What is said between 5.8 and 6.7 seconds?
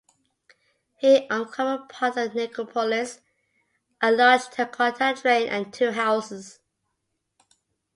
houses.